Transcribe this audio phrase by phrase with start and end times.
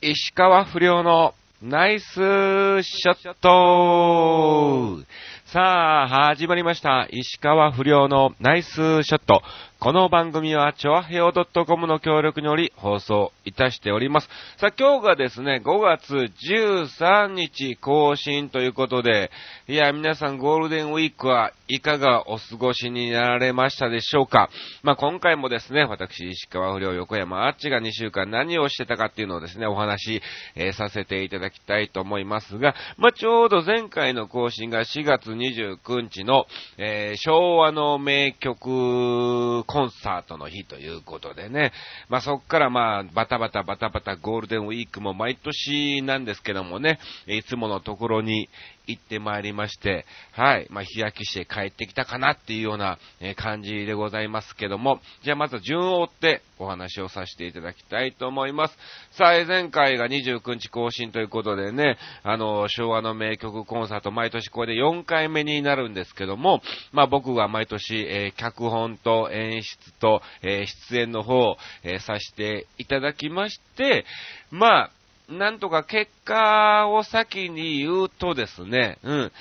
[0.00, 5.02] 石川不良のナイスショット
[5.46, 7.08] さあ、始まりました。
[7.10, 9.42] 石川不良のナイスショット。
[9.80, 14.28] この番組は、チョアヘオ .com の協力により放送いたしております。
[14.56, 19.30] さあ、今日がですね、5月13日更新ということで、
[19.68, 24.50] いや、皆さんゴールデンウィークはいかがお過ごしになられましたでしょうか？
[24.82, 30.20] まあ、今回もですね、私、石川不良横山あっちが2週間何をしてたかっていうのをですね、お話、
[30.56, 36.46] えーさせていただきたいと思いますが、まあ、ちょうど前回の更新が4月29日の、
[36.78, 41.72] えー昭和の名曲コンサートの日ということでね、
[42.08, 48.48] まあ、そっからまあ、バタバタバタバタゴールデンウィークも毎年なんですけどもね、いつものところに
[48.88, 58.76] 行ってまいりまして、はい、まあ、日焼けして帰ってきたかなっていうようなえ感じでございますけども、じゃあまず順を追ってお話をさせていただきたいと思います。
[59.12, 74.04] さあ、前回が29日更新ということでね、あの、昭和の名曲コンサート、毎年これで4回目になるんですけども、まあ僕は毎年、えー脚本と演出と、えー出演の方、えーさせていただきまして、
[74.50, 74.90] まあ、
[75.28, 79.32] なんとか結果を先に言うとですね、うん。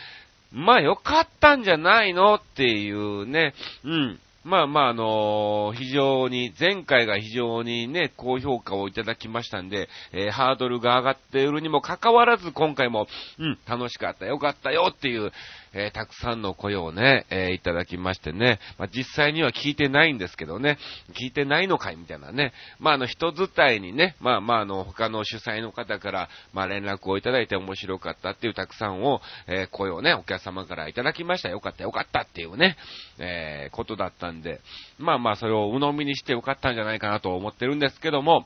[0.52, 4.20] まあ良かったんじゃないのっていうね、うん。
[4.48, 13.08] まあまあ、あの非常に、前回が非常にね、高評価をいただきましたんで、えーハードルが上がっているにもかかわらず、今回も、
[13.40, 15.34] うん、楽しかった、よかったよっていう、
[15.74, 20.78] えーたくさんの声をね、えーいただきましてね、まあ、実際には聞いてないんですけどね、
[21.20, 31.50] 聞いてないのかいみたいなね、まあ、あの、人伝いにね、まあまあ、あの、他の主催の方から、まあ、連絡をいただいて面白かったっていうたくさんを、えー声をね、お客様からいただきました。
[31.50, 32.78] よかった、よかったっていうね、
[33.20, 34.62] えーことだったんで、
[34.98, 38.46] まあまあ、それを鵜呑みにしてよかったんじゃないかなと思ってるんですけども、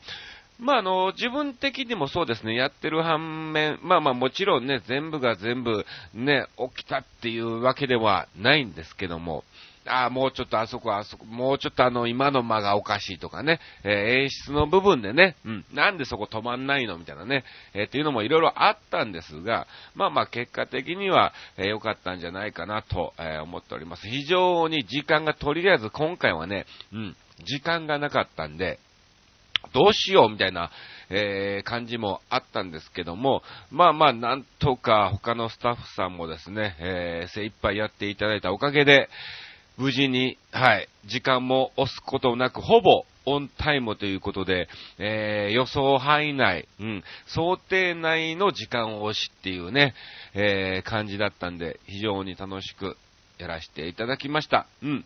[0.61, 6.45] まあ、あの、自分的にもそうですね、やってる反面、まあまあもちろんね、全部が全部ね、
[6.75, 9.43] 起きたっていうわけではないんですけども、
[9.87, 24.07] ああ、もうちょっとあそこあそこ、もうちょっとあの、今の間がおかしいとかね、えー演出の部分でね、うん、なんでそこ止まんないのみたいなね、えーっていうのもいろいろあったんですが、まあまあ結果的には、えー良かったんじゃないかなと、えー思っております。
[24.07, 28.77] 非常に時間がとりあえず今回はね、うん、時間がなかったんで、
[29.73, 30.71] どうしようみたいな、
[31.09, 39.09] えー感じもあったんですけども、まあまあ、なんとか他のスタッフさんもですね、えー精一杯やっていただいたおかげで、
[39.77, 44.67] 無事に、はい、時間も押すことなく、ほぼオンタイムということで、
[44.97, 49.93] えー予想範囲内、うん、想定内の時間を押しっていうね、
[50.33, 52.97] えー感じだったんで、非常に楽しく
[53.37, 54.67] やらせていただきました。
[54.83, 55.05] うん。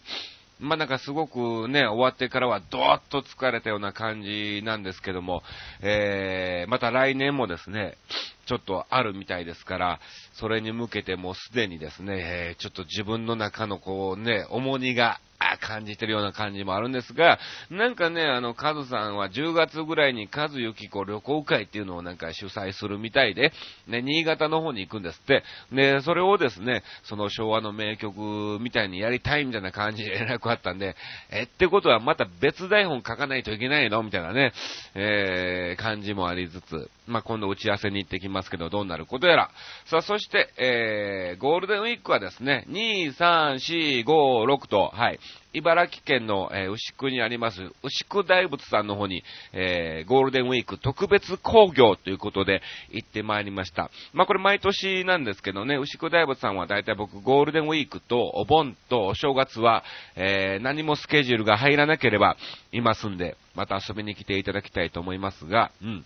[0.59, 5.43] まあなんかすごくね、終わってからはドーッと疲れたような感じなんですけども、
[5.81, 7.97] えー、また来年もですね、
[8.45, 9.99] ちょっとあるみたいですから、
[10.33, 12.15] それに向けてもうすでにですね、
[12.51, 15.19] えちょっと自分の中のこうね、重荷が
[15.59, 17.39] 感じてるような感じもあるんですが、
[17.69, 23.51] なんかね、あの、カズさんは10月ぐらいにカズユキコ旅行会っていうのをなんか主催するみたいで、
[23.87, 25.43] ね、新潟の方に行くんですって。
[25.71, 30.95] で、それをですね、その昭和の名曲みたいにやりたいみたいな感じで 連絡あったんで、
[31.31, 34.53] え、ってことはまた別台本書かないといけないのみたいなね、
[34.95, 39.49] えー、感じもありつつ、まあ、今度打ち合わせに行ってきますますけど、どうなることやら。
[39.85, 45.19] さあ、そして、えー、ゴールデンウィークはですね、2、3、4、5、6と、はい、
[45.53, 53.89] 茨城県の、えー牛久にあります、牛久大仏さんの方に、えーゴールデンウィーク特別工業ということで行ってまいりました。
[54.13, 59.83] まあ、これ毎年なんですけどね、牛久大仏さんは大体僕ゴールデンウィークとお盆とお正月は、
[60.15, 62.37] えー何もスケジュールが入らなければ
[62.71, 66.05] いますんで、また遊びに来ていただきたいと思いますが、うん。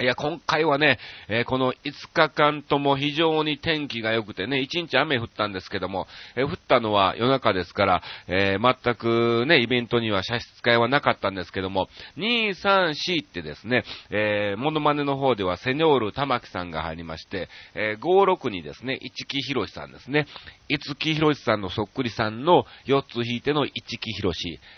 [0.00, 6.06] いや、今回はね、えーこの5日間とも非常に天気が良くてね、1日雨降ったんですけども、
[6.36, 20.26] えー降ったのは夜中ですから、えー全くね、イベントには差し支えはなかったんですけども、2、3、4ってですね、え、モノマネの方ではセニョール玉木さんが入りまして、え、56にですね、市木博さんですね、
[20.70, 24.32] 市木博さんのそっくりさんの4つ引いての市木博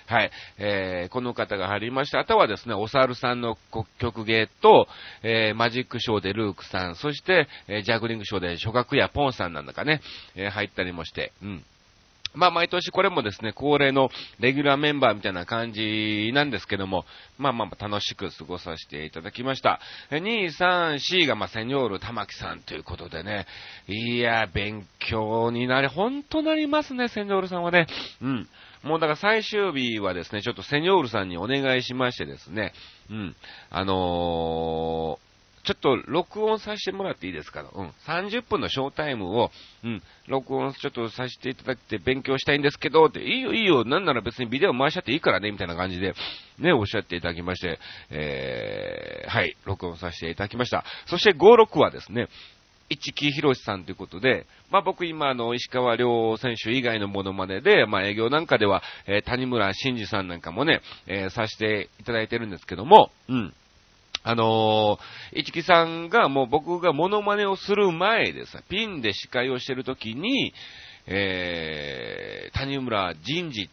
[0.06, 3.56] はい、え、この方が入りまして、あとはですね、お猿さんの
[4.00, 4.88] 曲芸と、
[5.22, 10.00] えーマジックショーでルークさん、そして、えージャグリングショーで諸角やポンさんなんだかね、
[10.34, 11.64] えー入ったりもして、うん。
[12.34, 14.08] まあ、毎年これもですね、恒例の
[14.40, 17.04] レギュラーメンバーみたいな感じなんですけども、
[17.38, 19.80] まあまあ楽しく過ごさせていただきました。
[20.10, 23.46] 2、3、4がまあセニョール玉木さんということでね、
[23.86, 27.86] いや、勉強になり、本当なりますね、セニョールさんはね。
[28.22, 28.48] うん。
[28.82, 32.72] もうだから最終日はですね、ちょっとセニョールさんにお願いしましてですね、
[33.10, 33.36] うん。
[33.70, 35.32] あのー
[35.64, 37.60] ちょっと録音させてもらっていいですか？
[37.60, 37.92] うん。
[38.04, 39.52] 30分のショータイムを、
[39.84, 46.14] うん、録音ちょっとさせていただいて勉強したいんですけど、って、いいよいいよ、なんなら別にビデオ回しちゃっていいからね、みたいな感じで、
[46.58, 47.78] ね、おっしゃっていただきまして、
[48.10, 50.84] えー、はい、録音させていただきました。
[51.06, 52.26] そして56はですね、
[52.92, 63.54] 市木博さんということで、まあ僕今あの、石川遼選手以外のものまねで、まあ営業なんかでは、えー、谷村新司さんなんかもね、えー、させていただいてるんですけども、うん。
[64.24, 70.52] あのー、市木さんがもう僕がモノマネをする前でさ、ピンで司会をしてるときに、
[71.06, 73.68] えー、谷村人事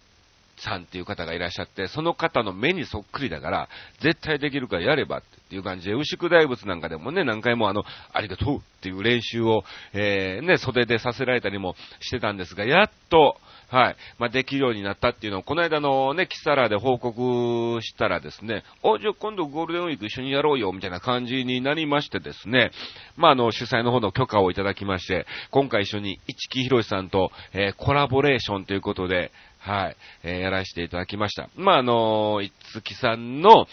[0.62, 3.70] さんっていう方がいらっしゃって、その方の目にそっくりだから、
[4.02, 7.84] 絶対できるからやればっていう感じで、牛久大仏なんかでもね、何回もあの、
[8.14, 9.64] ありがとうっていう練習を、
[9.94, 13.38] えー、ね、袖でさせられたりもしてたんですが、やっと、
[13.70, 13.96] はい。
[14.18, 22.72] まあ、できるようになったっていうのを、この間のね、キサラで報告したらですね、お、じゃ今度ゴールデンウィーク一緒にやろうよ、みたいな感じになりましてですね、
[23.16, 31.50] まあ、あの、主催の方の許可をいただきまして、今回一緒に市木博さんと、えー、コラボレーションということで、はい、えー、やらせていただきました。
[31.56, 33.68] まあ、あのー、いつきさんの、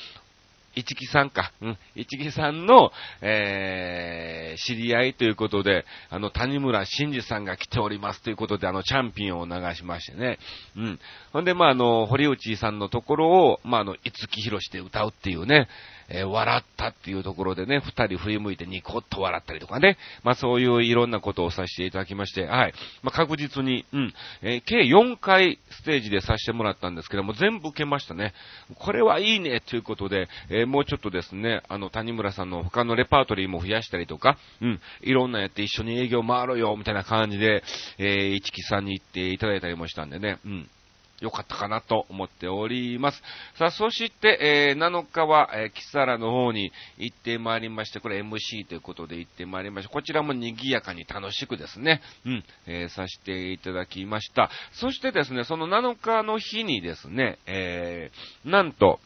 [0.76, 1.52] 一木さんか。
[1.62, 1.78] うん。
[1.94, 2.92] 一木さんの、
[3.22, 10.38] えー、知り合いということで、あの、谷村新司さんが来ておりますということで、あの、チャンピオンを流しましてね。
[10.76, 11.00] うん。
[11.32, 15.66] ほんで、まあ、あの、堀内さんのところを、まあ、あの、五木ひろしで歌うっていうね、
[16.08, 22.74] えー、笑ったっていうところでね、二人振り向いてニコッと笑ったりとかね、まあそういういろんなことをさせていただきまして、はい。
[23.02, 28.34] まあ確実に、うん、えー、計4回テージでさせてもらったんですけども、全部受けましたね。
[28.74, 37.62] これはいいねということで、えー、もうちょっとですね、あの、谷村さんの他のレパートリーも増やしたりとか、うん、いろんなやって一緒に営業回ろうよ、みたいな感じで、
[37.98, 40.68] えー、市木さんに行っていただいたりもしたんでね、うん。
[41.20, 43.22] 良かったかなと思っております。
[43.58, 49.92] さあ、そして、えー、7日は、えー、キサラの方に行ってまいりまして、これ MC ということで行ってまいりました。
[49.92, 54.50] こちらも賑やかに楽しくですね、うん、えー、させていただきました。
[54.72, 59.00] そしてですね、その7日の日にですね、えー、なんと、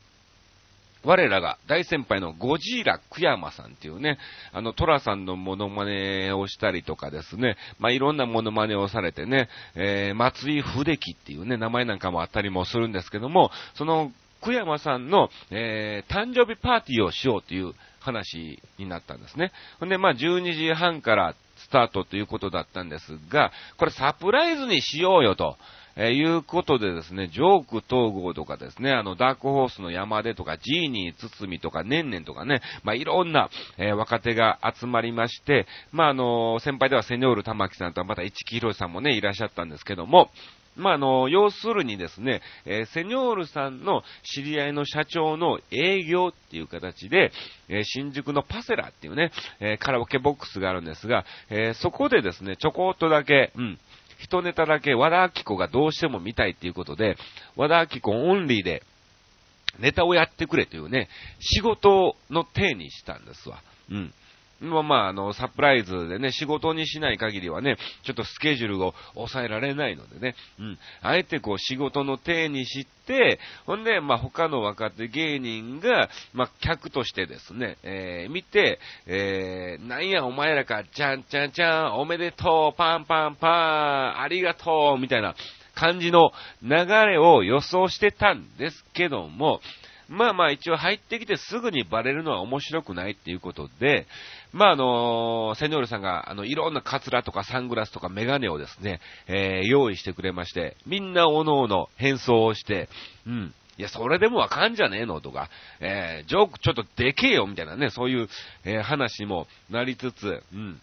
[1.02, 4.19] 我らが大先輩のゴジーラクヤマさんっていうね、
[4.52, 14.12] あのトラさんのモノマネをしたりとかですね、まあ、いろんなモノマネをされてね、えー、松井筆樹っていうね、名前なんかもあったりもするんですけども、その
[14.43, 19.52] クヤマさんの、えー、誕生日パーティーをしようという話になったんですね。
[19.79, 25.56] ほんで、まあ、12時半からスタートということだったんですが、これサプライズにしようよと。
[25.96, 40.31] え、いうことでですね、ジョーク統合とかですね、あの、ダークホースの山でとか、ジーニー、つつみとか、ねんねんとかね、まあ、いろんな、えー、若手が集まりまして、まあ、あの先輩ではセニョール玉木さんとまた市木宏さんもね、いらっしゃったんですけども、
[40.76, 47.32] まあ、あの、要するにですね、えー、セニョールさんの知り合いの社長の営業っていう形で、
[47.69, 53.78] えー、新宿のパセラっていうね、えー、カラオケボックスがあるんですが、えそこでですね、ちょこっとだけ、うん、
[54.20, 57.17] 一ネタだけ和田明子がどうしても見たいっていうことで、
[57.56, 58.82] 和田明子オンリーで
[59.78, 61.08] ネタをやってくれというね、
[61.40, 63.62] 仕事の体にしたんですわ。
[63.90, 64.14] うん。
[64.60, 70.78] まあまあ、あの、サプライズでね、仕事にしない限りはね、ちょっとスケジュールを抑えられないのでね、うん。
[71.00, 85.35] あえてこう仕事の体にして、ほんで、まあ他の若手芸人が、まあ客としてですね、えー、見て、えー、なんやお前らか、ちゃんちゃんちゃん、おめでとう、パンパンパン、ありがとう、みたいな
[85.75, 86.32] 感じの
[86.62, 89.61] 流れを予想してたんですけども、
[90.11, 94.09] まあまあ一応入ってきてすぐにバレるのは面白くないっていうことで、
[94.52, 102.88] まああのセニョールさんがあのいろんなカツラとかサングラスとかメガネをですね、えー、用意してくれまして、みんなおのおの変装をして、
[103.25, 103.55] うん。
[103.79, 105.49] いや、それでもわかんじゃねえのとか、
[105.79, 108.29] えー、ジョークちょっとでけえよみたいなね、そういう、
[108.64, 110.81] えー、話もなりつつ、うん。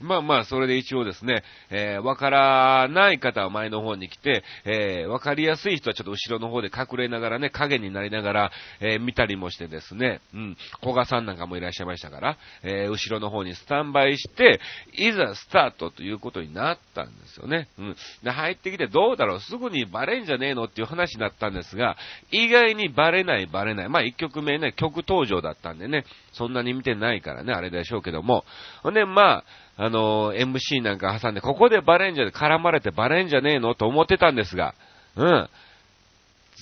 [0.00, 8.50] まあまあ、それで一応ですね、えー、わからない方は前の方に来て、えー、わかりやすい人はちょっと後ろの方で隠れながらね、影になりながら、
[8.80, 14.60] えー、見たりもしてですね、うん、古賀さんなんかもいらっしゃいましたから、えー、後ろの方にスタンバイして、
[14.92, 17.68] いざスタートということになったんですよね。
[17.78, 17.96] うん。
[18.22, 20.64] で、入ってきてどうだろう、すぐにバレんじゃねえの？
[20.64, 21.96] っていう話になったんですが、
[22.30, 23.88] 意外にバレないバレない。
[23.88, 28.44] まあ、一曲目ね、曲登場だったんでね、そんなに見てないからね、あれでしょうけども。
[28.82, 29.44] ほんで、まあ、
[29.80, 34.74] あの、MC なんか挟んで、ここでバレンジャーで絡まれてバレンじゃねえのと思ってたんですが、
[35.16, 35.48] うん。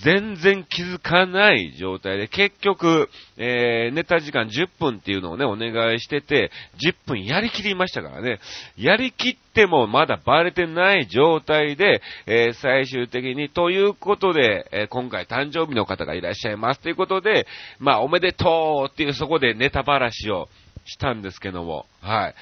[0.04, 3.08] 全然気づかない状態で、結局、
[3.38, 6.50] えー、ネタ時間10分っていうのをね、お願いしてて、
[6.87, 8.38] 10分やりきりましたからね。
[8.76, 17.46] やりきってもまだバレてない状態で、えー、最終的に、ということで、えー、今回誕生日の方がいらっしゃいますということで、
[17.78, 20.50] まあ、おめでとうっていうそこでネタばらしを
[20.85, 22.35] したんですけども、はい。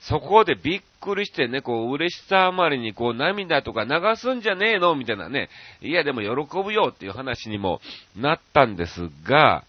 [0.00, 5.48] そこでびっくりしてね、こう、嬉しさあまりにこう、涙とか流すんじゃねえのみたいなね。
[5.82, 7.80] いや、でも喜ぶよっていう話にも
[8.16, 9.64] なったんですが、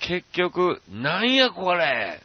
[0.00, 2.20] 結局、なんやこれ？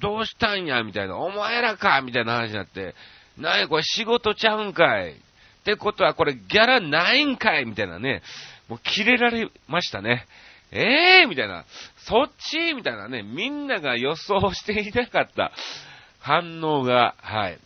[0.00, 1.16] どうしたんやみたいな。
[1.16, 2.94] お前らかみたいな話になって、
[3.36, 5.14] なんやこれ仕事ちゃうんかいっ
[5.64, 8.22] てことはこれギャラないんかいみたいなね。
[8.68, 10.26] もう切れられましたね。
[10.70, 11.64] ええー、みたいな。
[11.98, 13.22] そっちみたいなね。
[13.22, 15.52] みんなが予想していなかった
[16.18, 17.58] 反応が、はい。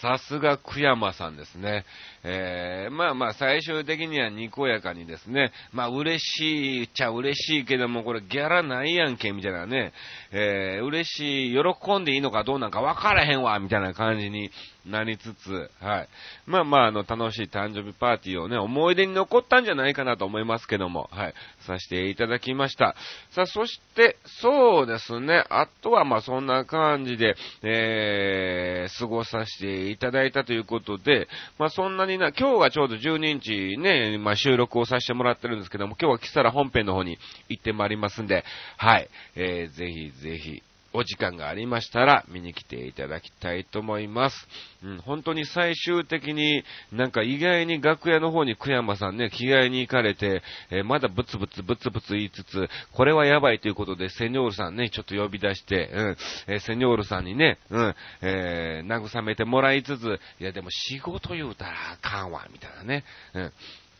[0.00, 1.84] さすが久山さんですね。
[2.24, 9.92] えー、まあまあ最終的にはにこやかにですね、まあ嬉しいっちゃ嬉しいけども、これギャラないやんけ、みたいなね、
[10.32, 14.50] えー、嬉しい、喜んでいいのかどうなんか分からへんわ、みたいな感じに
[14.86, 16.08] なりつつ、はい。
[16.46, 21.34] まあまあ、あの、楽しい誕生日パーティーをね、思い出に残ったんじゃないかなと思いますけども、はい。
[21.60, 22.94] させていただきました。
[23.30, 28.65] さあ、そして、そうですね、あとはまあそんな感じで、えー、
[28.98, 38.44] 過ごさせていただいたということで、まあそんなにな、今日がちょうど12日ね、まあ収録をさせてもらってるんですけども、今日はキサラ本編の方に行ってまいりますんで、
[38.76, 39.08] はい。
[39.34, 40.62] えー、ぜひぜひ、
[40.96, 44.36] お時間がありましたら見に来ていただきたいと思います。
[44.82, 63.52] うん、本当に最終的になんか意外に楽屋の方に久山さんね、着替えに行かれて、えー、まだブツブツブツブツ言いつつ、これはやばいということでセニョールさんね、ちょっと呼び出して、うん、えー、セニョールさんにね、うん、えー、慰めてもらいつつ、いやでも仕事言うたらあかんわ、みたいなね、うん。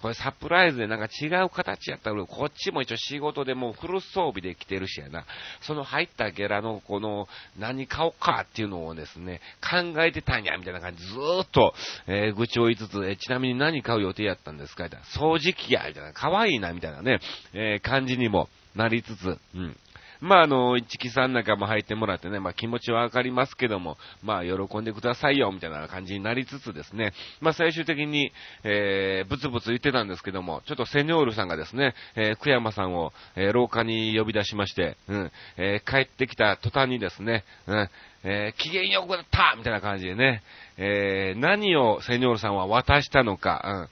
[0.03, 5.25] これサプライズでなんか違う形やったら、こっちも一応仕事でもうフル装備で来てるしやな。
[5.63, 11.75] その入ったゲラのこの何買おうかっていうのをですね、考えてたんや、みたいな感じずーっと、
[12.07, 14.85] えー、愚痴を言いつつ、えちなみに何買う予定やったんですか？
[14.85, 15.07] みたいな。
[15.07, 16.13] 掃除機や、みたいな。
[16.13, 17.21] 可愛いな、みたいなね、
[17.55, 19.77] えー、感じにもなりつつ、うん。
[20.21, 28.33] まあ、あの、一木さんなんかも入ってもらってね、まあ気持ちはわかりますけども、まあ喜んでくださいよ、みたいな感じになりつつですね、まあ最終的に、
[28.65, 37.91] えー、ブツブツ言ってたんですけども、ちょっとセニョールさんがですね、えー、久山さんを、えー、廊下に呼び出しまして、うん、えー、帰ってきた途端にですね、うん、
[38.25, 40.43] えー、機嫌よくなったみたいな感じでね、
[40.77, 43.89] えー、何をセニョールさんは渡したのか、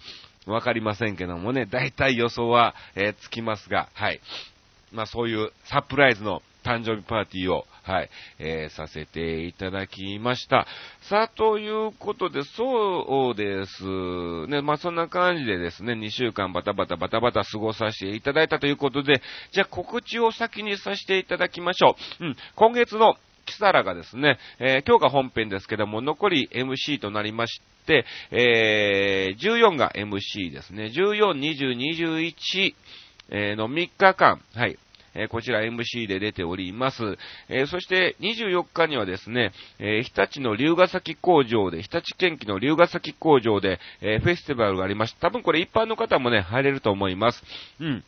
[0.47, 4.21] うん、わかりませんけどもね、大体予想は、えー、つきますが、はい。
[4.95, 10.67] まあそういうサプライズの誕生日パーティーを、はい、えー、させていただきました。
[11.03, 14.63] さあ、ということで、そうですね。
[14.63, 19.21] まあ、そんな感じでですね、2週間バタバタバタバタ過ごさせていただいたということで、
[19.53, 22.25] じゃあ告知を先にさせていただきましょう。
[22.25, 30.85] うん、今月のキサラがですね、えー、今日が本編ですけども、残り MC となりまして、えー、14が MC ですね。
[30.87, 32.75] 14、20、21、
[33.31, 34.79] えの3日間、はい、
[35.15, 37.17] えこちら MC で出ております。
[37.49, 45.29] えそして24日にはですね、え日立の龍ヶ崎工場で、日立県機の龍ヶ崎工場で、えフェスティバルがありました。
[45.29, 47.43] 多分これ一般の方もね、入れると思います。
[47.81, 48.05] うん。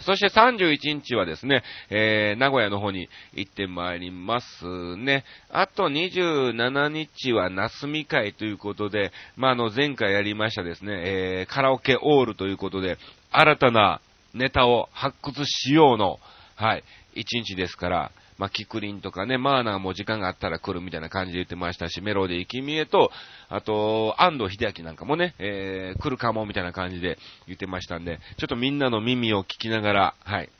[0.00, 5.24] そして31日はですね、えー、名古屋の方に行ってまいりますね。
[5.50, 12.98] あと27日はナスミ会ということで、まあ、あの、前回やりましたですね、えー、カラオケオールということで、
[13.30, 14.00] 新たな
[14.34, 16.18] ネタを発掘しようの、
[16.56, 23.10] はい、一日ですから、まあ、キクリンとかね、マーナーも時間があったら来るみたいな感じで言ってましたし、メロディー、君へと、
[23.48, 30.50] あと、安藤秀明なんかもね、えー、来るかもみたいな感じで言ってましたんで、ちょっとみんなの耳を聞きながら、はい、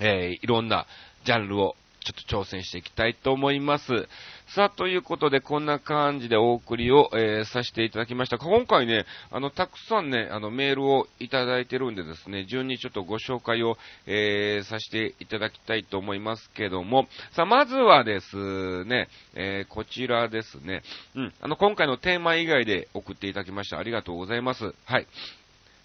[0.00, 0.86] えー、いろんな
[1.24, 4.08] ジャンルをちょっと挑戦していきたいと思います。
[4.46, 8.38] さあ、ということで、こんな感じでお送りを、えー、させていただきました。
[8.38, 20.82] 今回ね、あの、たくさんね、あの、メールをいただいてるんでですね、順にちょっとご紹介を、えー、させていただきたいと思いますけども、さあ、まずはですね、えー、こちらですね、
[21.16, 23.78] うん、あの、今回のテーマ以外で送っていただきました。
[23.78, 24.74] ありがとうございます。
[24.84, 25.06] はい。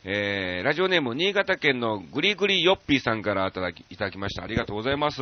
[0.06, 4.44] えー、ラジオネーム、新潟県のグリグリヨッピーさんからいただき、いただきました。
[4.44, 5.20] ありがとうございます。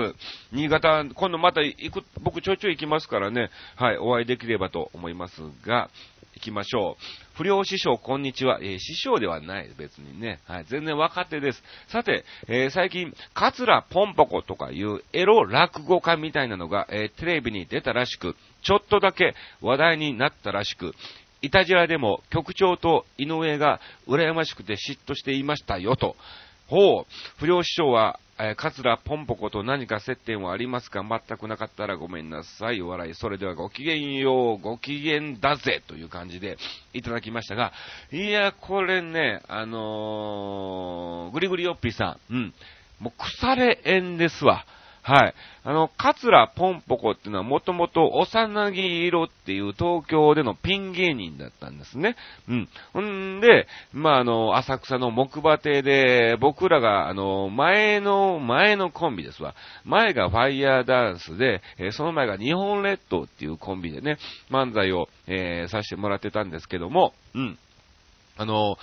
[0.51, 5.89] 新潟、今度また行く、僕ちょいちょい行きますからね、はい、お会いできればと思いますが、
[6.35, 7.03] 行きましょう。
[7.33, 8.59] 不良師匠、こんにちは。
[8.61, 10.41] えー、師匠ではない、別にね。
[10.45, 11.63] はい、全然若手です。
[11.87, 20.93] さて、えー、最近、桂ポンポコとかいうエロ落語家みたいなのが、えー、テレビに出たらしく、ちょっとだけ話題になったらしく、
[21.41, 26.15] いたじらでも局長と井上が羨ましくて嫉妬していましたよと。
[26.67, 27.05] ほう、
[27.37, 31.01] 不良師匠は、えー、桂ポンポコと何か接点はありますか？
[31.01, 32.81] 全くなかったらごめんなさい。
[32.81, 33.15] お笑い。
[33.15, 36.57] それではごきげんよう、ご機嫌だぜという感じで
[36.93, 37.71] いただきましたが、
[38.11, 42.53] いや、これね、あのー、ぐりぐりよっぴーさん、うん、
[42.99, 44.65] もう腐れ縁ですわ。
[45.07, 45.33] はい。
[45.63, 52.17] あの、カツラポンポコっていうのはもともと幼木色っていう東京でのピン芸人だったんですね。
[52.49, 53.37] うん。
[53.37, 59.55] んで、まあ、あの、浅草の木馬亭で、僕らが、あの、前の、前のコンビですわ。
[59.85, 64.17] 前がファイヤーダンスで、えー、その前が日本列島っていうコンビでね、
[64.51, 67.57] 漫才を、えー、させてもらってたんですけども、うん。
[68.35, 68.77] あの、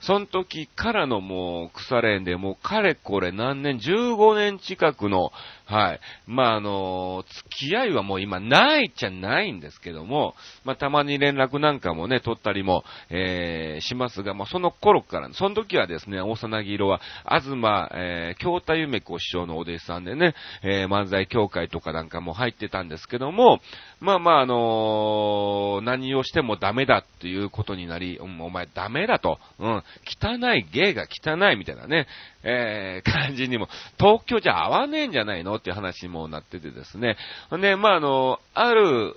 [0.00, 5.30] その時からのもう腐れんで、もうかれこれ何年、15年近くの、
[5.66, 6.00] はい。
[6.26, 23.60] まあ、あの、付き合いはもう今ないっちゃないんですけども、まあ、たまに連絡なんかもね、取ったりも、えー、しますが、まあ、その頃から、その時はですね、大さぎ色は、あずま、えー、京太夢子師匠のお弟子さんでね、えー、漫才協会とかなんかも入ってたんですけども、
[24.00, 32.06] まあまあ、あのー、何をしてもダメだっていうことになり、お前ダメだと、うん、汚い芸が汚いみたいなね、
[32.42, 33.68] えー、 感じにも、
[33.98, 37.16] 東京じゃ合わねえんじゃないのっていう話にもなっててですね。
[37.50, 39.16] で、まあ、あの、ある、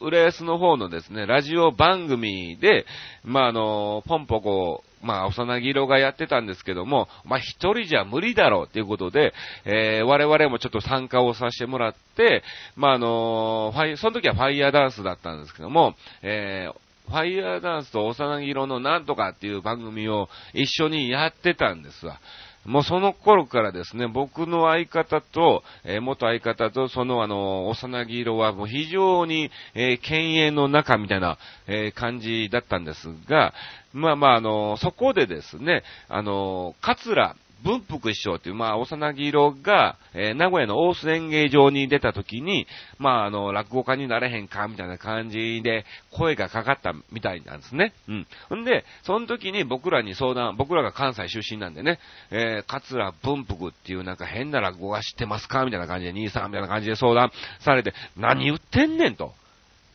[0.00, 2.84] 浦安の方のですね、ラジオ番組で、
[3.24, 9.32] まあ、あの、ポンポコ、まあ、幼木色がやってたんですけども、まあ、一人じゃ無理だろうっていうことで、
[9.64, 12.42] えー、我々もちょっと参加をさせてもらって、
[12.74, 22.20] まあ、あの、ファイ、その時はファイヤーダンスだったんですけども、えー、ファイヤーダンスと幼木色のなんとかっていう番組を一緒にやってたんですわ。
[22.66, 33.54] もうその頃からですね、僕の相方と、えー、元相方とそのあの、幼木色はもう非常に、えー、犬猿の中みたいな、えー、感じだったんですが、
[33.92, 37.36] まあまああの、そこでですね、あの、桂
[37.66, 42.68] 文福師匠という、まあ、幼木色が、えー、名古屋の大須演芸場に出た時に、
[42.98, 47.92] まあ、あの、落語家になれへんか、みたいな感じで、声がかかったみたいなんですね。
[48.08, 48.60] うん。
[48.60, 51.98] んで、その時に僕らに相談、僕らが関西出身なんでね、
[52.30, 55.64] えー、桂文福っていうなんか変な落語家知ってますか？
[55.64, 59.34] みたいな感じで、兄さんみたいな感じで相談されて、何言ってんねんと。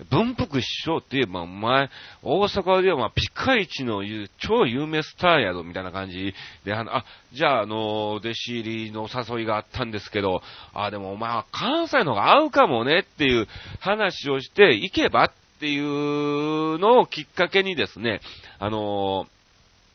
[0.10, 1.90] 文福師匠って言えば、お前、
[2.24, 4.04] 大阪ではまあ、ピカイチの
[4.40, 6.34] 超有名スターやぞ、みたいな感じ
[6.66, 10.42] で、あ、じゃあ、あの、弟子入りの誘いがあったんですけど、
[10.74, 13.48] あ、でも、まあ、関西の方が合うかもねっていう
[13.80, 18.22] 話をして、行けばっていうのをきっかけにですね、
[18.60, 19.28] あの、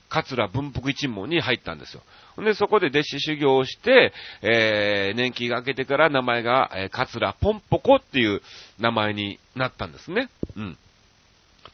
[0.09, 2.03] 桂文福一門に入ったんですよ。
[2.39, 8.43] で、そこで弟子修行をして、えー、年季が明けてから名前が、えー、桂ポンポコっていう
[8.79, 10.29] 名前になったんですね。
[10.57, 10.79] うん。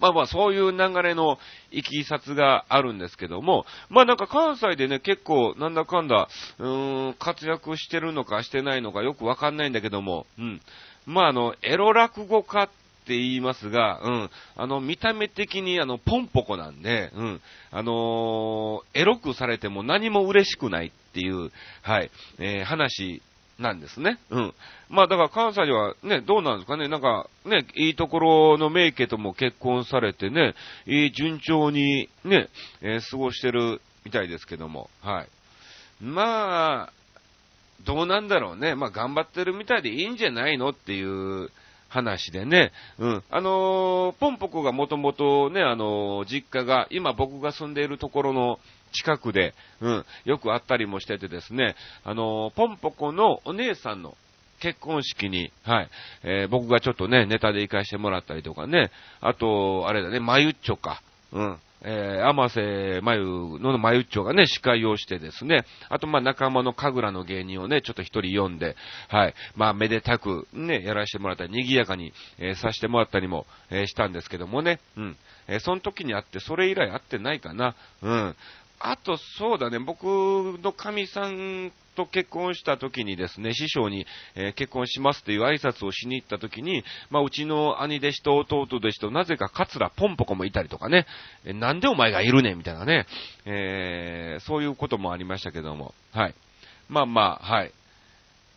[0.02, 1.38] まあまあ、そういう流れの
[1.70, 10.60] いきさつがあるんですけども、まあなんか関西でね、結構なんだかんだ、うーん、活躍してるのかしてないのかよくわかんないんだけども、うん。
[11.06, 12.68] まああの、エロ落語家っ
[13.02, 17.40] って言いますが、うん、あの、見た目的にあの、ポンポコなんで、うん、
[17.72, 21.50] あのー、エロくされても何も嬉しくないっていう、
[21.82, 23.20] はい、えー、話
[23.58, 24.18] なんですね。
[24.30, 24.54] うん。
[24.88, 30.54] まあだから関西ではね、どうなんですかね、なんかね、いいところの名家とも結婚されてね、
[30.86, 32.48] いい順調にね、
[32.82, 35.28] えー、過ごしてるみたいですけども、はい。
[36.04, 36.92] まあ、
[37.84, 38.74] どうなんだろうね。
[38.74, 41.50] まあ頑張ってるみたいでいいんじゃないのっていう
[41.92, 43.24] 話でね、うん。
[43.30, 48.58] あのー、ポンポコがもともとね、あのー、実家が、今僕が住んでいるところの
[48.92, 54.16] 近くで、うん、よく会ったりもしててですね、あのー、ポンポコのお姉さんの
[54.60, 55.90] 結婚式に、はい、
[56.22, 61.02] えー、僕がちょっとね、ネタで行かしてもらったりとかね、あと、あれだね、マユッチョか、
[61.32, 63.22] うん、えー、甘瀬まゆ
[63.58, 68.76] のまゆっちょがね、司会をしてですね、あとまあ仲間の神楽の芸人をね、ちょっと一人呼んで、
[69.08, 75.16] はい、まあめでたくね、やらせてもらったり、賑やかに、えー、させてもらったりも、えー、したんですけどもね、うん。
[75.48, 78.36] えー、その時に会って、それ以来会ってないかな、うん。
[78.84, 91.06] あと、そうだね、僕の神さんと結婚した時にですね、師匠に、えー、結婚しますっていう挨拶をしに行った時に、まあ、うちの兄弟子と弟弟子となぜか桂ポンポコもいたりとかね、
[91.44, 93.06] えー、なんでお前がいるねみたいなね、
[93.44, 96.34] えー、そういうこともありましたけども、はい。
[96.88, 97.72] まあまあ、はい。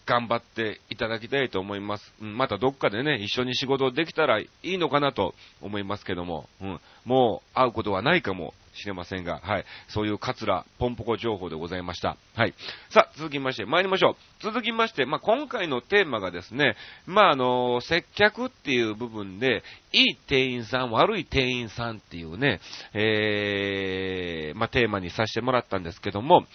[0.08, 2.14] 頑張っていただきたいと思います。
[2.22, 9.66] うん、またどっかでね、一緒に仕事できたらいいのかなと思いますけども、うん、もう会うことはないかもしれませんが、はい。
[9.88, 12.18] そういうカツラ、ポンポコ情報でございました。
[12.36, 12.54] はい。
[12.90, 14.16] さあ、続きまして、参りましょう。
[14.42, 22.60] 続きまして、まあ、今回のテーマがですね、まあ、あの、接客っていう部分で、いい店員さん、悪い店員さんっていうね、
[22.94, 26.46] えー、まあ、テーマにさせてもらったんですけども、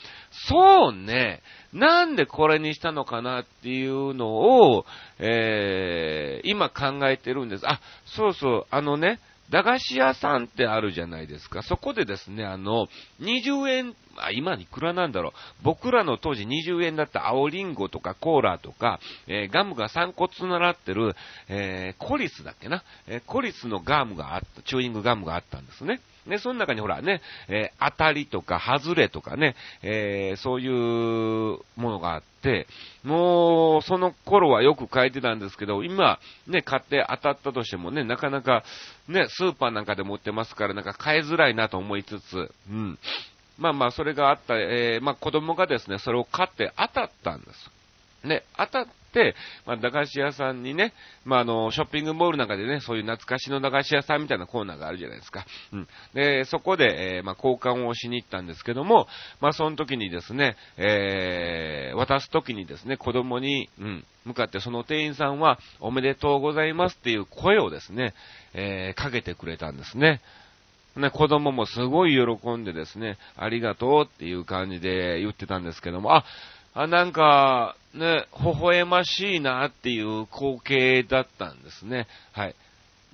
[0.49, 4.85] そうね、なんでこれにしたのかなっていうのを、
[5.19, 7.69] えー、今考えてるんです。
[7.69, 11.63] あ、そうそう、あのね、駄菓子屋さんってあるじゃないですか。
[11.63, 12.89] そこでですね、あの、
[13.21, 15.33] 20円、あ、今いくらなんだろう。
[15.63, 21.15] 僕らの当時20円だった青リンゴとかコーラとか、えー、ガムが3個つながってる、
[21.49, 22.85] えー、コリスだっけな。
[23.09, 26.01] えー、コリスのガムがあった、チューイングガムがあったんですね。
[26.31, 32.67] ね、その中にほらね、えー、当たりとか外れとかね、えー、そういうものがあって、
[33.05, 38.65] もう、その頃はよく書いてたんですけど、今、ね、買って当たったとしてもね、なかなか、
[39.09, 42.99] ね、スーパーなんかでも売ってますから、なんか買いづらいなと思いつつ、うん。
[43.59, 47.71] まあまあ、それがあった、えー、まあ子供がですね、それを買って当たったんです。
[48.25, 49.35] ね、当たって、
[49.67, 50.93] まあ、駄菓子屋さんにね、
[51.25, 55.45] まあ、あの、ショッピングモールなんかでね、そういう懐かしの駄菓子屋さんみたいなコーナーがあるじゃないですか。
[55.73, 55.89] うん。
[56.15, 59.07] で、そこで、えー、まあ、交換をしに行ったんですけども、
[59.41, 68.15] まあ、その時にですね、えー、渡す時にですね、子供に、うん、向かってその店員さんは、おめでとうございますっていう声をですね、
[68.55, 70.21] えー、かけてくれたんですね。
[70.97, 76.25] ね、子供もすごい喜んでですね、ありがとうっていう感じで言ってたんですけども、あ、
[76.75, 82.07] あ、なんか、ね、微笑ましいなっていう光景だったんですね。
[82.33, 82.55] はい。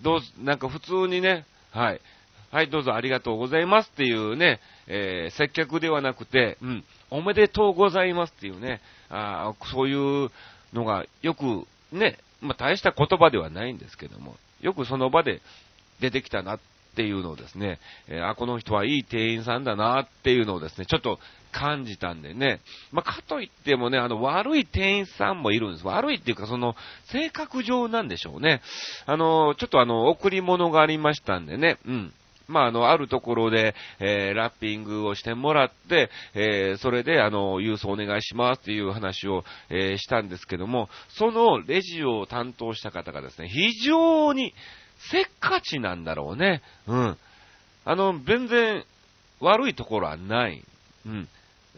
[0.02, 2.00] どう、なんか普通にね、はい。
[2.50, 10.30] はい、どうぞありがとうございますっていうね、えー、接客ではなくて、うん、おめでとうございますっていうね、あそういう
[10.72, 15.40] のがよくね、まあ大した言葉ではないんですけども、よくその場で
[16.00, 16.60] 出てきたなっ
[16.94, 21.18] ていうのをですね、えー、あ、この人はいい店員さんだなっていうのをですね、ちょっと
[21.56, 22.60] 感じたんでね、
[22.92, 25.86] まあ、かといってもね、あの、悪い店員さんもいるんです。
[25.86, 26.76] 悪いっていうか、その、
[27.10, 28.60] 性格上なんでしょうね。
[29.06, 32.12] あの、ちょっとあの、贈り物がありましたんでね、うん。
[32.46, 44.52] まあ、あの、あるところで、えー、ラッピングをしてもらって、えー、それで、あの、郵送お願いしますっていう話を、えー、したんですけども、そのレジを担当した方がですね、非常に、
[45.10, 46.62] せっかちなんだろうね。
[46.86, 47.18] うん。
[47.84, 48.84] あの、全然
[49.40, 50.62] 悪いところはない。
[51.06, 51.28] うん。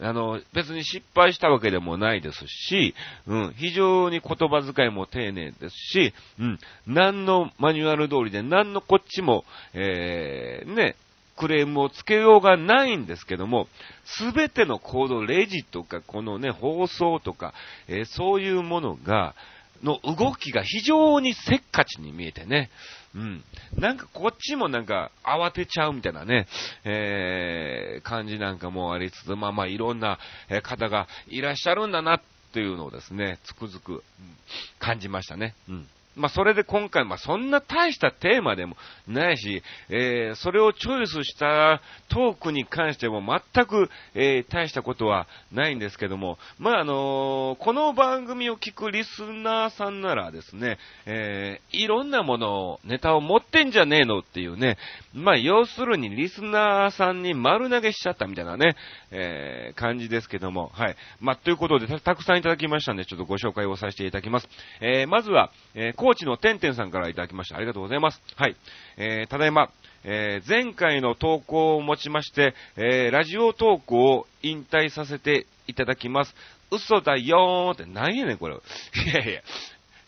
[0.01, 2.95] あの、別に失敗したわけでもないですし、
[3.27, 10.95] うん、非常に言葉遣いも丁寧ですし、うん、何のマニュアル通りで、何のこっちも、えー、ね、
[11.37, 13.67] クレームをつけようがないんですけども、
[14.05, 17.53] すべての行動、レジとか、このね、放送とか、
[17.87, 19.35] えー、そういうものが、
[19.83, 22.69] の動きが非常にせっかちに見えてね、
[23.15, 23.43] うん。
[23.77, 26.47] なんかこっちもなんか慌てちゃうみたいなね、
[26.83, 30.19] えー、感じなんかもありつつ、まあまあいろんな
[30.63, 32.21] 方がいらっしゃるんだなっ
[32.53, 34.03] ていうのをですね、つくづく
[34.79, 35.55] 感じましたね。
[35.67, 35.87] うん。
[36.19, 38.75] まあ、それで今回、まあ、そんな大したテーマでも
[39.07, 54.77] ないし、えー、それをチョイスしたトークに関しても全く、えー、大したことはないんですけども、まあ、あのー、この番組を聞くリスナーさんならですね、えいろんなものを、ネタを持ってんじゃねえのっていうね、
[55.13, 58.75] まあ、要するにリスナーさんに丸投げしちゃったみたいなね、
[59.11, 60.95] え感じですけども、はい。
[61.19, 64.49] まあ、ということでた、たくさんいただきましたんで、ちょっとご紹介をさせていただきます。
[64.81, 67.57] えまずは、えー高知のてんてんさんからいただきました。
[67.57, 68.19] ありがとうございます。
[68.35, 68.55] はい。
[68.97, 69.69] えー、ただいま、
[70.03, 76.33] えー、前回の投稿をもちまして、えー、ラジオ投稿を引退させていただきます。
[76.71, 78.55] 嘘だよーって、何やねん、これ。
[78.55, 78.59] い
[79.13, 79.41] やいや、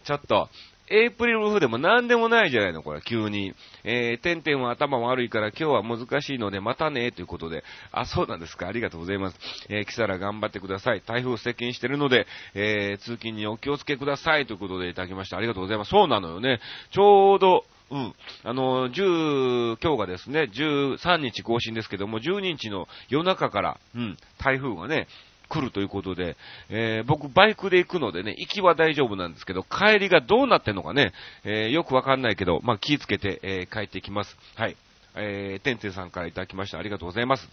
[0.03, 0.49] ちょっと、
[0.91, 3.53] エイプリルフでも何でもないじゃないの、これ、急に。
[3.83, 7.63] えー、てんてんは頭悪いから今日は難しいので、またね、ということで。
[7.91, 8.67] あ、そうなんですか。
[8.67, 9.37] ありがとうございます。
[9.69, 11.01] えー、キサラ頑張ってください。
[11.01, 14.45] 台風接近してるので、えー、通勤にお気をつけください。
[14.45, 15.37] ということでいただきました。
[15.37, 15.89] ありがとうございます。
[15.89, 16.59] そうなのよね。
[16.91, 18.13] ちょうど、うん。
[18.43, 25.07] あの、10、今日がですね、13日更新ですけども、12日の夜中から、うん、台風がね、
[25.51, 26.37] 来るということで、
[26.69, 31.11] えー、僕バイクで行くのでね、行きは大丈夫なんですけど、帰りがどうなってんのかね、
[31.43, 34.37] えー、よくわかんないけど、まあ、気をつけて、えー、帰ってきます。
[34.55, 34.77] はい。
[35.15, 36.79] えー、てんてんさんからいただきました。
[36.79, 37.49] ありがとうございます。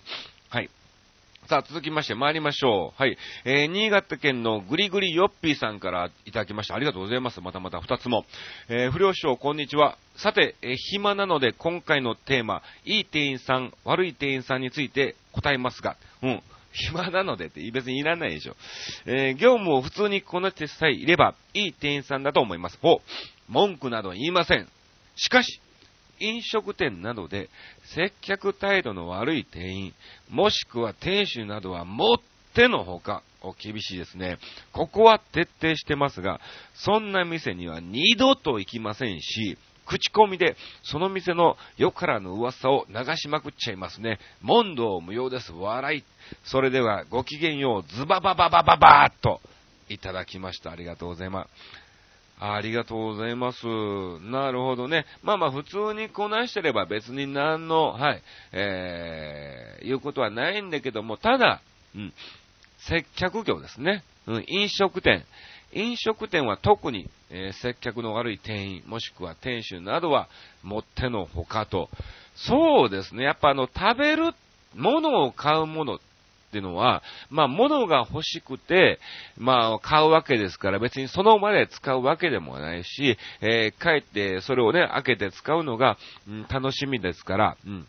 [0.48, 0.70] はい。
[1.48, 3.02] さあ、続きまして参りましょう。
[3.02, 3.16] はい。
[3.44, 6.74] えー、新潟県のぐりぐりよっぴーさんからいただきました。
[6.74, 7.40] ありがとうございます。
[7.40, 8.26] またまた二つも。
[8.68, 9.96] えー、不良師匠、こんにちは。
[10.16, 16.42] さて、えー、暇なので今回のテーマ、いい店員さん、悪い店員さんについて答えますが、うん。
[16.78, 18.56] 暇なのでって別にいらないでしょ。
[19.06, 22.78] えー、業務を普通にこなしてさえいれば、いい店員さんだと思います。
[22.80, 22.98] ほう。
[23.48, 24.68] 文句など言いません。
[25.16, 25.60] しかし、
[26.20, 27.48] 飲食店などで
[27.94, 29.94] 接客態度の悪い店員、
[30.28, 32.18] もしくは店主などはもっ
[32.54, 34.38] てのほか、お厳しいですね。
[34.72, 36.40] ここは徹底してますが、
[36.74, 39.56] そんな店には二度と行きませんし、
[39.88, 44.18] 口コミで、その店のよからぬ噂を流しまくっちゃいますね。
[44.42, 45.52] 問答無用です。
[45.52, 46.04] 笑い。
[46.44, 49.40] それでは、ごきげんよう、ズババババババーっと、
[49.88, 50.70] いただきました。
[50.70, 51.48] ありがとうございます。
[52.40, 53.66] ありがとうございます。
[54.20, 55.06] なるほどね。
[55.22, 58.22] まあまあ普通にこなしてれば別に何の、はい、
[58.52, 61.60] えー、いうことはないんだけども、ただ、
[61.96, 62.12] うん、
[62.78, 64.04] 接客業ですね。
[64.26, 65.24] うん、飲食店。
[65.72, 70.28] 飲食店は特に、えー、接客の悪い店員、もしくは店主などは、
[70.62, 71.90] もってのほかと。
[72.34, 73.24] そうですね。
[73.24, 74.34] やっぱあの、食べる、
[74.74, 75.98] ものを買うものっ
[76.50, 78.98] ていうのは、まあ、物が欲しくて、
[79.36, 87.86] まあ、買うわけですから、別にその場で使うわけでもないし、えー、帰ってそれをね、開けて使うのが、うん、楽しみですから、うん。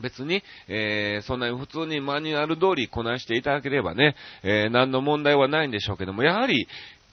[0.00, 6.68] 別に、えー、そんなに普通にマニュアル通りこなしていただければね、えー、何の問題はないんでしょうけども、やはり、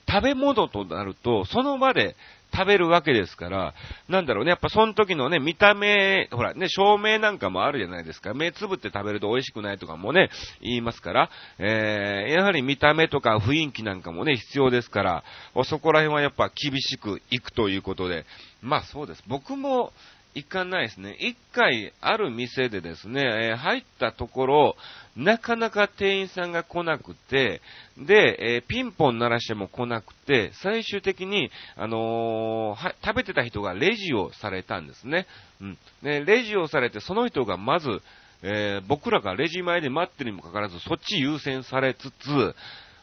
[0.08, 2.16] 食べ物となると、その場で
[2.52, 3.74] 食べるわけですから、
[4.08, 8.32] なんだろうね、やっぱその時のね、見た目、ほらね、照明なんかもあるじゃないですか。
[8.32, 10.30] 目つぶって食べると美味しくないとかもね、
[10.62, 15.24] 言いますから、えー、やはり見た目とか雰囲気なんかもね、必要ですから、
[15.64, 18.24] そこら辺はやっぱ厳しくいくということで、
[18.62, 19.22] まあそうです。
[19.26, 19.92] 僕も、
[20.38, 21.16] 行かないですね。
[21.18, 24.76] 一回ある店でですね、えー、入ったところ、
[25.16, 27.60] なかなか店員さんが来なくて、
[27.98, 35.26] で、えー、ピンポン鳴らしても来なくて、最終的に、あのー、食べてた人がレジをされたんですね。
[35.60, 35.78] うん。
[36.02, 38.00] で、レジをされて、その人がまず、
[38.40, 42.54] え僕らがレジ前で待ってるにもかかわらず、そっち優先されつつ、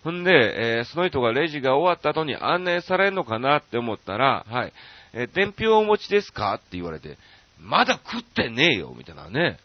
[0.06, 4.74] ほんで、えその人がレジが終わった後に案内されるのかなって思ったら、はい。
[5.16, 6.54] え伝票お持ちですか？
[6.56, 7.18] って言われて、
[7.60, 9.58] まだ食ってねえよ、みたいなね。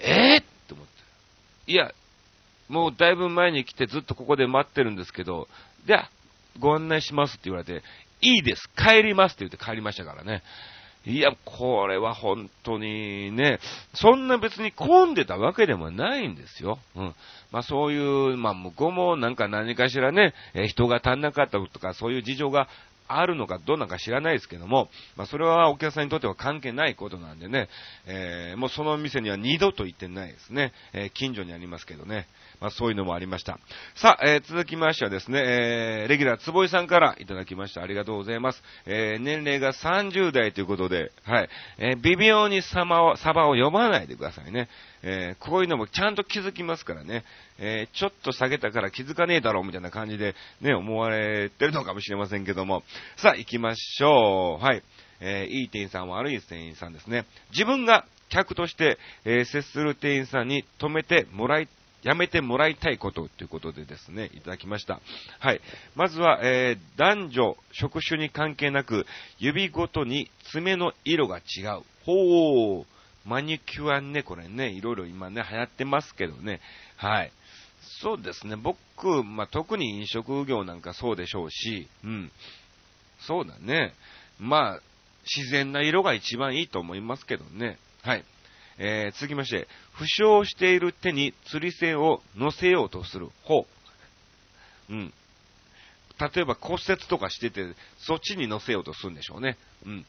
[0.00, 1.72] えー、って思って。
[1.72, 1.92] いや、
[2.68, 5.48] もうだいぶ前に来てずっとここで待ってるんですけど、
[5.86, 6.10] じゃあ、
[6.58, 7.82] ご案内しますって言われて、
[8.20, 10.42] いいです、帰りますって言って帰りましたからね。
[11.06, 13.60] いや、これは本当にね、
[13.94, 16.78] そんな別に混んでたわけでもないんですよ。
[16.96, 17.14] うん。
[17.52, 22.68] まあそういう、まあ向こうもなんか何かしらね、え人が足んなかったとかそういう事情が
[23.06, 27.68] あるのかどうなのか知らないですけども、まあ、それはお客さんにとっては関係ないことなんでね、
[28.06, 30.72] えー、もうその店には二度と行ってないですね。
[30.92, 32.26] えー、近所にありますけどね。
[32.60, 33.58] まあ、そういうのもありました。
[33.94, 37.82] さあ、えー、続きましてはですね、えー、レギュラー坪井さんからいただきました。
[37.82, 38.62] ありがとうございます。
[38.86, 41.48] えー、年齢が30代ということで、はい。
[41.78, 44.68] えー、微妙にサバを、サバを読まないでくださいね。
[45.06, 47.24] えー、こういうのもちゃんと気づきますからね。
[47.58, 52.82] えー、ちょっと下げたから気づかねえだろうみたいな感じでね、思われてるのかもしれませんけども。
[53.18, 54.64] さあ、行きましょう。
[54.64, 54.82] はい。
[55.20, 57.26] えー、いい店員さん悪い店員さんですね。
[57.50, 61.68] 自分が客として、え、接する店員さんに止めてもらい
[62.02, 65.00] やめてもらいたいことということでですね、いただきました。
[65.38, 65.60] はい。
[65.94, 69.06] まずは、えー、男女、職種に関係なく、
[69.38, 71.82] 指ごとに爪の色が違う。
[72.04, 72.93] ほー。
[73.24, 76.60] マニキュアね、これね、いろいろ今ね、流行ってますけどね。
[76.96, 77.32] はい。
[78.00, 82.32] そうですね、僕、まあ、特に飲食業なんかそうでしょうし、うん。
[83.20, 83.94] そうだね。
[84.38, 84.80] まあ、
[85.36, 87.78] 自然な色が一番いいと思いますけどね。
[88.02, 88.24] はい。
[88.78, 93.66] えー、続きまして、負傷している手に釣り線を乗せようとする方。
[94.90, 95.14] うん。
[96.18, 99.56] 例えば骨折とかしてて、そっちに乗せようとするんでしょうね。
[99.86, 100.06] うん。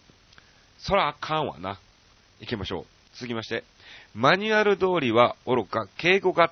[0.78, 1.80] そらあかんわな。
[2.40, 2.95] 行きましょう。
[3.16, 3.64] 続きまして、
[4.14, 6.52] マニュアル通りは愚か、敬語が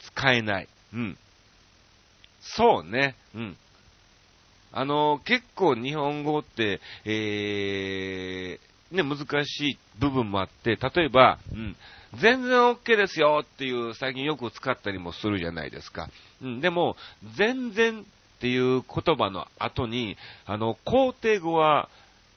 [0.00, 0.68] 使えない。
[0.94, 1.18] うん。
[2.40, 3.16] そうね。
[3.34, 3.56] うん。
[4.72, 11.76] あの、結構日本語って、えー、ね、難しい部分もあって、例えば、うん、
[12.20, 16.08] 全然 OK ですよっていう最近よく使ったりもするじゃないですか。
[16.42, 16.96] うん、でも、
[17.36, 18.04] 全然っ
[18.40, 21.88] ていう言葉の後に、あの、肯定語は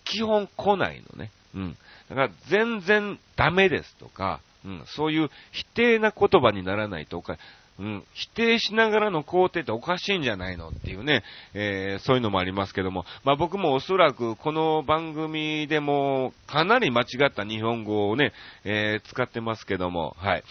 [0.05, 1.31] 基本来ないのね。
[1.53, 1.77] うん。
[2.09, 7.37] だから全然ダメですとか、うん、そういう否定な言葉にならないとか、
[7.79, 18.33] うん、否定しながらの肯定っておかしいんじゃないのっていうね、えー、そういうのもありますけども、まあ僕もおそらくこの番組でもかなり間違った日本語をね、
[18.65, 20.43] えー、使ってますけども、はい。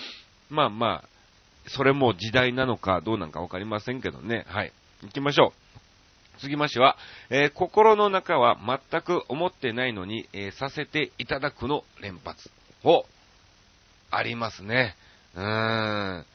[0.49, 1.09] まあまあ、
[1.69, 4.73] それも時代なのかどうなのかわかりませんけどね、はい。
[5.03, 5.68] 行きましょう。
[6.39, 6.97] 続きましては、
[7.31, 8.59] えー、心の中は
[8.91, 12.51] 全く思ってないのに、えー、させていただくの連発。
[12.85, 13.05] を、
[14.11, 14.95] ありますね。
[15.35, 16.27] うーん。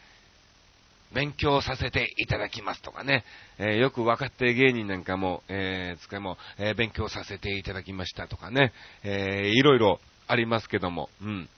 [1.14, 3.24] 勉強させていただきますとかね、
[3.60, 11.50] えー、よく若手芸人なんかも、えー、使いも、えー、勉強させていただきましたとかね、えー、いろいろありますけども、うん。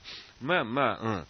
[0.42, 1.26] まあまあ、うん。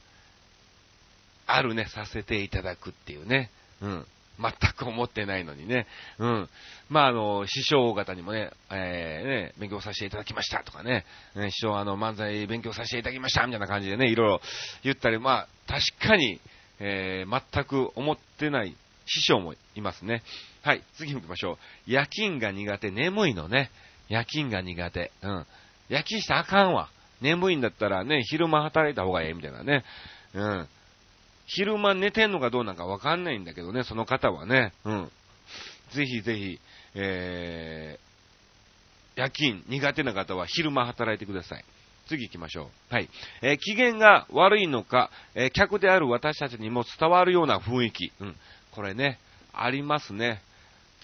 [1.46, 3.50] あるね、させていただくっていうね、
[3.80, 4.06] うん。
[4.38, 5.86] 全く思ってないのにね。
[6.18, 6.48] うん。
[6.88, 14.40] まあ、あの、師匠方にもね、えー、ね、勉強させていただきましたとかね、ね師匠あの、漫才勉強させていただきましたみたいな感じでね、いろいろ
[14.84, 16.40] 言ったり、まあ、確かに、
[16.78, 20.22] えー、全く思ってない師匠もいますね。
[20.62, 21.56] はい、次行きましょう。
[21.86, 23.70] 夜勤が苦手、眠いのね。
[24.08, 25.12] 夜勤が苦手。
[25.22, 25.46] うん。
[25.88, 26.88] 夜勤したらあかんわ。
[27.20, 29.84] 眠いんだったらね、昼間働いた方がええみたいなね。
[30.34, 30.68] うん。
[31.46, 34.72] 昼間寝てんのかどうなんかわかんないんだけどね、その方はね。
[34.84, 35.10] うん。
[35.94, 36.60] ぜひぜひ、
[36.94, 41.64] えー、夜勤苦手な方は昼間働いてください。
[42.08, 42.94] 次行きましょう。
[42.94, 43.08] はい。
[43.42, 48.12] えー、機嫌が悪いのか、えー、客である私たちにも伝わるような雰囲気。
[48.20, 48.36] うん。
[48.72, 49.18] これね、
[49.52, 50.40] ありますね。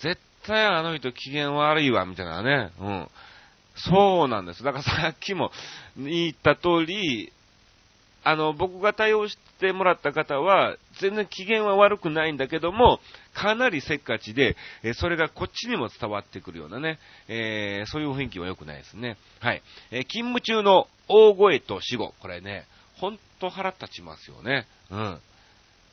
[0.00, 2.70] 絶対あの人機嫌悪いわ、みたいなね。
[2.80, 3.08] うん。
[3.76, 4.62] そうなんです。
[4.62, 5.50] だからさっきも
[5.96, 7.32] 言った通り、
[8.24, 13.00] あの、僕が対応してもらった方は、全然機嫌は悪くないんだけども、
[13.34, 19.16] かなりせっかちで、えそれがこっちにも伝わってくるようなね、えー、そういう雰囲気は良くないですね。
[19.40, 19.62] はい。
[19.90, 24.66] え勤務中の大声と死後、これね、ほんと腹立ちますよね。
[24.90, 25.20] うん。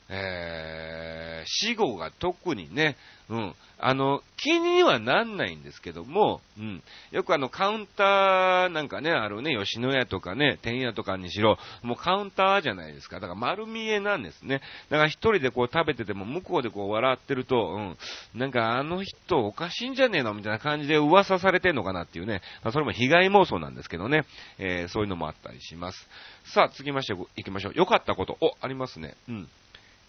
[0.10, 2.98] えー、死後が特にね、
[3.30, 13.20] うん、あの、気にはなんないんですけども、うん、よくあの、カウンターなんかね、あるね、吉野家とかね、天屋とかにしろ、もうカウンターじゃないですか。
[13.20, 14.62] だから丸見えなんですね。
[14.90, 17.98] だから一人でこう食べてても、向こうでこう笑ってると、うん、
[18.34, 20.34] なんかあの人おかしいんじゃねえの？
[20.34, 24.26] みたいな感じで噂されてんのかなっていうね、まあ、それも被害妄想なんですけどね、
[24.58, 26.10] えー、そういうのもあったりします。
[26.56, 27.74] さあ、次まして行きましょう。
[27.76, 29.14] 良かったこと、お、ありますね。
[29.28, 29.48] うん。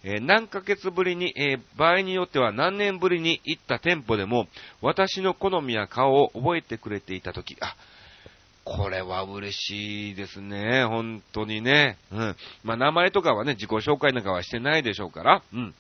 [0.02, 4.46] えー、何ヶ月ぶりに、えー、場合によっては何年ぶりに行った店舗でも、
[4.80, 7.76] 私の好みや顔を覚えてくれていたとき、あ、
[8.64, 10.84] これは嬉しいですね。
[10.84, 11.98] 本当にね。
[12.12, 12.36] うん。
[12.62, 15.42] まあ、名前とかはね、自己紹介なんかはしてないでしょうから。
[15.52, 15.74] うん。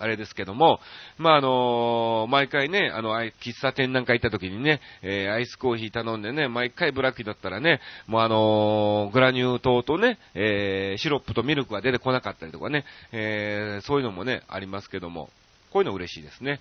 [0.00, 0.80] あれですけども、
[1.18, 15.28] まあ、あの、毎回ね、あの、喫茶店なんか行った時にね、えー、アイスコーヒー頼んでね、毎回ブラックだったらね、もうあの、グラニュー糖とね、えシロップとミルクが出てこなかったりとかね、えそういうのもね、ありますけども、
[15.70, 16.60] こういうの嬉しいですね。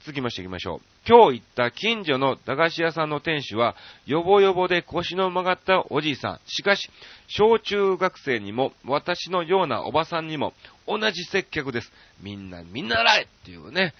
[0.00, 0.80] 続きまして行きましょう。
[1.06, 6.40] 今日行った近所の駄菓子屋さんの店主は、よぼよぼで腰の曲がったおじいさん。
[6.46, 6.88] しかし、
[7.28, 10.54] 小中学生にも、私のようなおばさんにも、
[10.86, 11.92] 同じ接客です。
[12.22, 13.92] みんな見習えっていうね。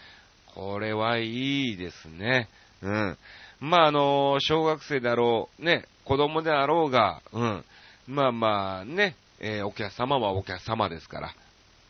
[0.55, 2.49] これはいいですね。
[2.83, 3.19] うん。
[3.61, 7.65] まあ、あの小学生であろう、ね、子供であろうが、うん。
[8.09, 11.35] まあまあ、ね、えー、お客様はお客様ですから、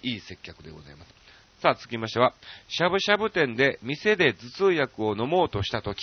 [0.03, 1.19] いい接客でございます。
[1.61, 2.33] さあ、続きましては、
[2.68, 5.99] しゃぶしゃぶ店で店で頭痛薬を飲もうとしたとき、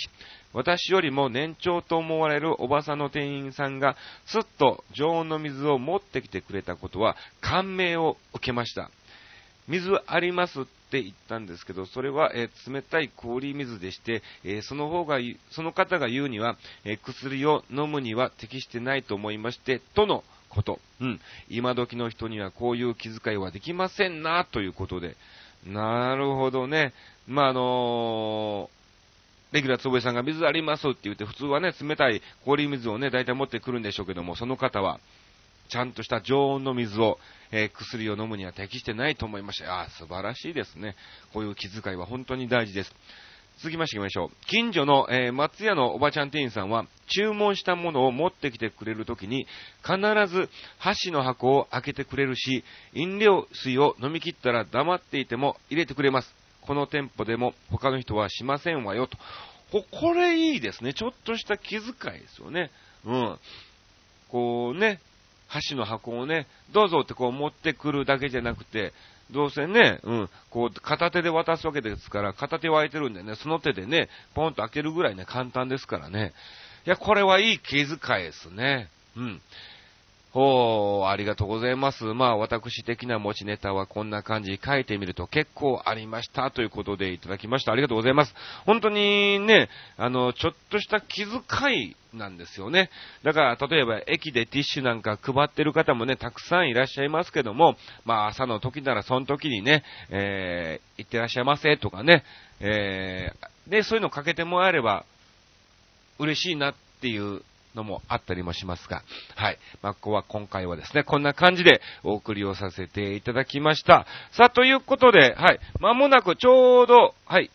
[0.52, 8.88] 私よりも年長と思われるおばさんの店員さんが、すっと常温の水を持ってきてくれたことは、感銘を受けました。
[9.66, 15.18] 水ありますって言ったんですけど、それは、えー、冷たい氷水でして、えー、その方が、
[15.50, 20.78] その方が言うには、えー、薬を飲むには適してないと思いまして、とのこと。
[21.00, 21.20] うん。
[21.48, 25.16] 今時の人にはこういう気遣いはできませんな、ということで、
[25.66, 26.92] なるほどね。
[27.26, 35.00] まあ、あのー、レギュラーつぼえさんが水ありますって言って、普通はね、冷たい氷水をね、大体持ってくるんでしょうけども、その方は、
[35.68, 37.18] ちゃんとした常温の水を、
[37.50, 39.72] えー、薬を飲むには適してないと思いました。
[39.72, 40.96] ああ、素晴らしいですね。
[41.32, 42.94] こういう気遣いは本当に大事です。
[43.58, 44.30] 続きまして行きましょう。
[44.46, 49.48] 近所の、えー、松屋のおばちゃん店員さんは、注文したものを持ってきてくれるときに、
[49.82, 49.98] 必
[50.32, 56.32] ず箸の箱を開けてくれるし、飲料水を飲み切ったら黙っていても入れてくれます。
[56.60, 59.18] この店舗でも他の人はしませんわよ、と。
[59.72, 60.94] ここれいいですね。
[60.94, 61.80] ちょっとした気遣い
[62.20, 62.70] ですよね。
[63.06, 63.38] うん。
[64.28, 65.00] こうね、
[65.48, 68.92] 箸の箱をね、どうぞってこう持ってくるだけじゃなくて、
[69.30, 76.32] どうせね、うん、こう、片手で渡すわけですから、片手は空いてるんでね、その手でね、ポンと開けるぐらいね、簡単ですからね。
[76.86, 78.88] いや、これはいい気遣いですね。
[79.16, 79.40] うん。
[80.34, 82.04] おー、ありがとうございます。
[82.04, 87.72] まあ、私的な持ちネタはこんな感じ書いてみると結構ありましたということでいただきました。
[87.72, 88.34] ありがとうございます。
[88.66, 91.38] 本当にね、あの、ちょっとした気遣
[91.72, 92.90] いなんですよね。
[93.24, 102.22] だから、例えば駅でティッシュなんか配ってる方もね、たくさんいらっしゃいますけども、まあ、朝の時ならその時にね、えー、行ってらっしゃいませとかね、
[102.60, 105.06] えー、で、そういうのかけてもらえれば
[106.18, 107.42] 嬉しいなっていう
[107.78, 109.02] のもあったりもしますが、
[109.36, 109.58] はい。
[109.82, 114.06] まあ、ここは今回はですね、こんな感じでお送りをさせていただきました。
[114.32, 115.60] さあ、ということで、はい。
[115.80, 117.50] まもなくちょうど、はい。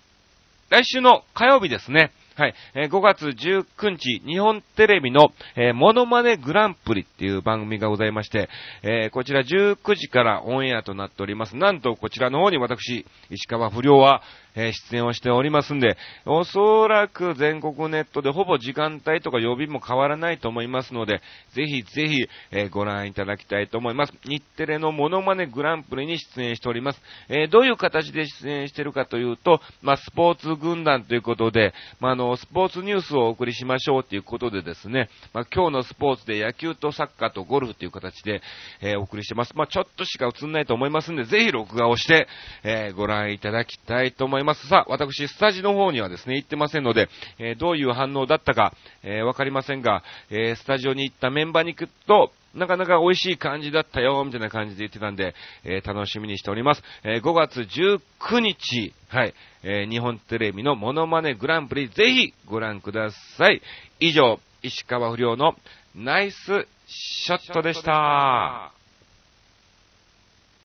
[0.70, 2.12] 来週の火曜日ですね。
[2.36, 2.56] はい。
[2.74, 8.50] え、5月19日、日本テレビの、えー、モノマネグランプリっていう番組がございまして、
[8.82, 11.56] えー、こちら19時からオンエアとなっております。
[11.56, 14.24] なんと、こちらの方に私、石川不良は
[14.56, 21.22] えー出演をしておりますんで、おそらく全国ネットでほぼ時間帯とか曜日も変わらないと思いますので、
[21.54, 24.14] ぜひぜひ、えーご覧いただきたいと思います。
[24.24, 27.02] 日テレのモノマネグランプリに出演しております。
[27.30, 38.42] えーどういう形で出演してるかというと、まあ、スポーツ軍団ということで、まあ、あの、スポーツニュースをお送りしましょうということでですね、まあ、今日のスポーツで野球とサッカーとゴルフという形で、
[38.82, 39.52] えーお送りしてます。
[39.56, 42.28] まあ、ちょっとしか映んないと思いますんで、ぜひ録画をして、
[42.64, 44.43] えーご覧いただきたいと思います。
[44.54, 48.74] さあ、私、スタジオの方にはですね、行ってませんので、えーどういう反応だったか、
[49.04, 55.34] えーわかりませんが、えースタジオに行ったメンバーに行くと、なかなか美味しい感じだったよ、みたいな感じで言ってたんで、
[55.64, 56.84] えー楽しみにしております。
[57.04, 59.34] えー5月19日、はい、
[59.64, 63.62] えー日本テレビのモノマネグランプリ、ぜひご覧ください。
[64.00, 65.56] 以上、石川不良の
[65.96, 68.83] ナイスショットでした。